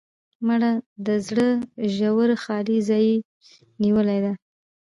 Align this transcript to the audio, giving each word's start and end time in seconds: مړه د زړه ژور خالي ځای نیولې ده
مړه 0.47 0.71
د 1.05 1.07
زړه 1.27 1.47
ژور 1.95 2.29
خالي 2.43 2.77
ځای 2.89 3.09
نیولې 3.83 4.19
ده 4.23 4.33